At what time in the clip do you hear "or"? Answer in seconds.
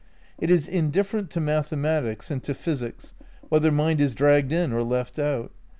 4.73-4.81